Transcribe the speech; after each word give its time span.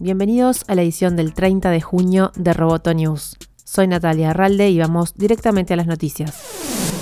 Bienvenidos 0.00 0.64
a 0.66 0.74
la 0.74 0.82
edición 0.82 1.14
del 1.14 1.34
30 1.34 1.70
de 1.70 1.80
junio 1.80 2.32
de 2.34 2.52
Roboto 2.52 2.92
News. 2.92 3.36
Soy 3.62 3.86
Natalia 3.86 4.30
Arralde 4.30 4.70
y 4.70 4.78
vamos 4.80 5.14
directamente 5.14 5.74
a 5.74 5.76
las 5.76 5.86
noticias. 5.86 6.95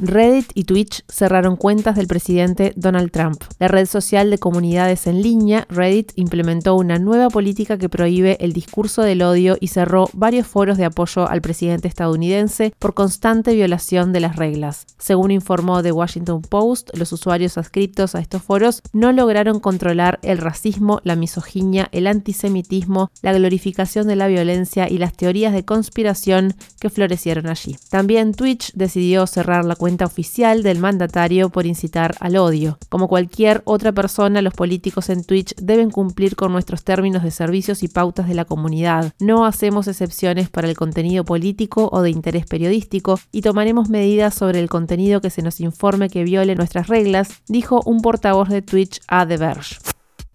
Reddit 0.00 0.52
y 0.54 0.62
Twitch 0.62 1.02
cerraron 1.08 1.56
cuentas 1.56 1.96
del 1.96 2.06
presidente 2.06 2.72
Donald 2.76 3.10
Trump. 3.10 3.42
La 3.58 3.66
red 3.66 3.86
social 3.86 4.30
de 4.30 4.38
comunidades 4.38 5.08
en 5.08 5.22
línea, 5.22 5.66
Reddit, 5.68 6.12
implementó 6.14 6.76
una 6.76 7.00
nueva 7.00 7.30
política 7.30 7.78
que 7.78 7.88
prohíbe 7.88 8.36
el 8.40 8.52
discurso 8.52 9.02
del 9.02 9.22
odio 9.22 9.56
y 9.60 9.68
cerró 9.68 10.08
varios 10.12 10.46
foros 10.46 10.78
de 10.78 10.84
apoyo 10.84 11.28
al 11.28 11.40
presidente 11.40 11.88
estadounidense 11.88 12.72
por 12.78 12.94
constante 12.94 13.54
violación 13.54 14.12
de 14.12 14.20
las 14.20 14.36
reglas. 14.36 14.86
Según 14.98 15.32
informó 15.32 15.82
The 15.82 15.90
Washington 15.90 16.42
Post, 16.42 16.90
los 16.96 17.12
usuarios 17.12 17.58
adscritos 17.58 18.14
a 18.14 18.20
estos 18.20 18.42
foros 18.42 18.82
no 18.92 19.10
lograron 19.10 19.58
controlar 19.58 20.20
el 20.22 20.38
racismo, 20.38 21.00
la 21.02 21.16
misoginia, 21.16 21.88
el 21.90 22.06
antisemitismo, 22.06 23.10
la 23.22 23.32
glorificación 23.32 24.06
de 24.06 24.14
la 24.14 24.28
violencia 24.28 24.88
y 24.88 24.98
las 24.98 25.14
teorías 25.14 25.52
de 25.52 25.64
conspiración 25.64 26.54
que 26.78 26.88
florecieron 26.88 27.48
allí. 27.48 27.76
También 27.90 28.32
Twitch 28.32 28.72
decidió 28.74 29.26
cerrar 29.26 29.64
la 29.64 29.74
cuenta 29.74 29.87
cuenta 29.88 30.04
oficial 30.04 30.62
del 30.62 30.80
mandatario 30.80 31.48
por 31.48 31.64
incitar 31.64 32.14
al 32.20 32.36
odio. 32.36 32.76
Como 32.90 33.08
cualquier 33.08 33.62
otra 33.64 33.90
persona, 33.90 34.42
los 34.42 34.52
políticos 34.52 35.08
en 35.08 35.24
Twitch 35.24 35.54
deben 35.56 35.90
cumplir 35.90 36.36
con 36.36 36.52
nuestros 36.52 36.84
términos 36.84 37.22
de 37.22 37.30
servicios 37.30 37.82
y 37.82 37.88
pautas 37.88 38.28
de 38.28 38.34
la 38.34 38.44
comunidad. 38.44 39.14
No 39.18 39.46
hacemos 39.46 39.88
excepciones 39.88 40.50
para 40.50 40.68
el 40.68 40.76
contenido 40.76 41.24
político 41.24 41.88
o 41.90 42.02
de 42.02 42.10
interés 42.10 42.44
periodístico 42.44 43.18
y 43.32 43.40
tomaremos 43.40 43.88
medidas 43.88 44.34
sobre 44.34 44.60
el 44.60 44.68
contenido 44.68 45.22
que 45.22 45.30
se 45.30 45.40
nos 45.40 45.58
informe 45.58 46.10
que 46.10 46.22
viole 46.22 46.54
nuestras 46.54 46.88
reglas, 46.88 47.40
dijo 47.48 47.80
un 47.86 48.02
portavoz 48.02 48.50
de 48.50 48.60
Twitch 48.60 49.00
a 49.08 49.26
The 49.26 49.38
Verge. 49.38 49.87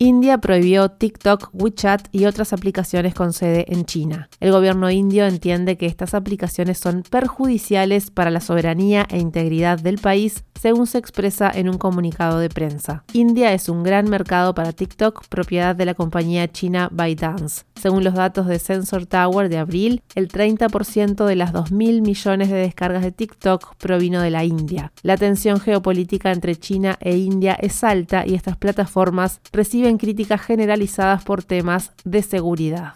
India 0.03 0.38
prohibió 0.39 0.89
TikTok, 0.89 1.52
WeChat 1.53 2.09
y 2.12 2.25
otras 2.25 2.52
aplicaciones 2.52 3.13
con 3.13 3.31
sede 3.31 3.63
en 3.70 3.85
China. 3.85 4.27
El 4.41 4.51
gobierno 4.51 4.91
indio 4.91 5.26
entiende 5.26 5.77
que 5.77 5.85
estas 5.85 6.13
aplicaciones 6.13 6.77
son 6.77 7.04
perjudiciales 7.10 8.12
para 8.12 8.29
la 8.29 8.41
soberanía 8.41 9.07
e 9.10 9.20
integridad 9.20 9.79
del 9.79 9.99
país, 9.99 10.43
según 10.62 10.87
se 10.87 10.98
expresa 10.98 11.49
en 11.54 11.70
un 11.70 11.77
comunicado 11.77 12.40
de 12.40 12.49
prensa. 12.49 13.05
India 13.13 13.54
es 13.54 13.70
un 13.70 13.84
gran 13.84 14.10
mercado 14.10 14.54
para 14.54 14.73
TikTok, 14.73 15.26
propiedad 15.27 15.73
de 15.73 15.85
la 15.85 15.93
compañía 15.93 16.51
china 16.51 16.90
ByteDance. 16.91 17.63
Según 17.82 18.04
los 18.04 18.13
datos 18.13 18.48
de 18.48 18.60
Sensor 18.60 19.05
Tower 19.05 19.48
de 19.48 19.57
abril, 19.57 20.04
el 20.15 20.27
30% 20.27 21.26
de 21.26 21.35
las 21.35 21.54
2.000 21.54 22.01
millones 22.01 22.49
de 22.49 22.55
descargas 22.55 23.04
de 23.04 23.12
TikTok 23.12 23.76
provino 23.77 24.21
de 24.21 24.29
la 24.29 24.43
India. 24.43 24.91
La 25.01 25.17
tensión 25.17 25.60
geopolítica 25.60 26.32
entre 26.32 26.55
China 26.55 26.98
e 26.99 27.17
India 27.17 27.54
es 27.55 27.84
alta 27.84 28.26
y 28.26 28.35
estas 28.35 28.57
plataformas 28.57 29.41
reciben 29.51 29.93
críticas 29.98 30.41
generalizadas 30.41 31.24
por 31.24 31.44
temas 31.44 31.91
de 32.04 32.22
seguridad. 32.22 32.94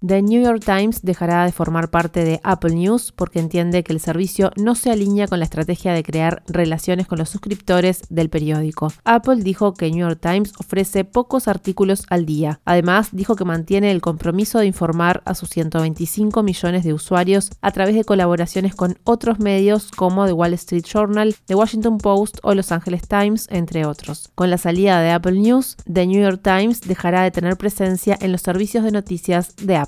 The 0.00 0.22
New 0.22 0.40
York 0.40 0.62
Times 0.64 1.02
dejará 1.02 1.44
de 1.44 1.50
formar 1.50 1.90
parte 1.90 2.24
de 2.24 2.38
Apple 2.44 2.72
News 2.72 3.10
porque 3.10 3.40
entiende 3.40 3.82
que 3.82 3.92
el 3.92 3.98
servicio 3.98 4.52
no 4.54 4.76
se 4.76 4.92
alinea 4.92 5.26
con 5.26 5.40
la 5.40 5.44
estrategia 5.44 5.92
de 5.92 6.04
crear 6.04 6.44
relaciones 6.46 7.08
con 7.08 7.18
los 7.18 7.30
suscriptores 7.30 8.02
del 8.08 8.30
periódico. 8.30 8.92
Apple 9.02 9.42
dijo 9.42 9.74
que 9.74 9.90
New 9.90 10.06
York 10.06 10.20
Times 10.20 10.52
ofrece 10.60 11.02
pocos 11.02 11.48
artículos 11.48 12.06
al 12.10 12.26
día. 12.26 12.60
Además, 12.64 13.08
dijo 13.10 13.34
que 13.34 13.44
mantiene 13.44 13.90
el 13.90 14.00
compromiso 14.00 14.60
de 14.60 14.66
informar 14.66 15.20
a 15.24 15.34
sus 15.34 15.48
125 15.50 16.44
millones 16.44 16.84
de 16.84 16.94
usuarios 16.94 17.50
a 17.60 17.72
través 17.72 17.96
de 17.96 18.04
colaboraciones 18.04 18.76
con 18.76 18.98
otros 19.02 19.40
medios 19.40 19.90
como 19.90 20.26
The 20.26 20.32
Wall 20.32 20.54
Street 20.54 20.84
Journal, 20.84 21.34
The 21.46 21.56
Washington 21.56 21.98
Post 21.98 22.38
o 22.44 22.54
Los 22.54 22.70
Angeles 22.70 23.08
Times, 23.08 23.48
entre 23.50 23.84
otros. 23.84 24.30
Con 24.36 24.48
la 24.48 24.58
salida 24.58 25.00
de 25.00 25.10
Apple 25.10 25.40
News, 25.40 25.76
The 25.92 26.06
New 26.06 26.22
York 26.22 26.40
Times 26.44 26.82
dejará 26.82 27.24
de 27.24 27.32
tener 27.32 27.56
presencia 27.56 28.16
en 28.20 28.30
los 28.30 28.42
servicios 28.42 28.84
de 28.84 28.92
noticias 28.92 29.56
de 29.56 29.74
Apple. 29.74 29.87